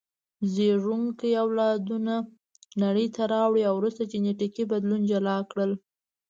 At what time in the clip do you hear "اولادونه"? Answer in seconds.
1.43-2.13